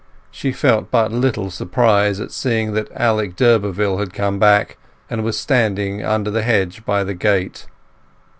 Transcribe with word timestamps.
She 0.31 0.51
felt 0.51 0.89
but 0.89 1.11
little 1.11 1.51
surprise 1.51 2.19
at 2.19 2.31
seeing 2.31 2.71
that 2.73 2.91
Alec 2.93 3.35
d'Urberville 3.35 3.99
had 3.99 4.13
come 4.15 4.39
back, 4.39 4.77
and 5.11 5.23
was 5.23 5.39
standing 5.39 6.03
under 6.03 6.31
the 6.31 6.41
hedge 6.41 6.83
by 6.87 7.03
the 7.03 7.13
gate. 7.13 7.67